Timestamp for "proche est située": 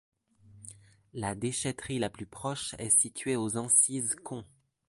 2.25-3.35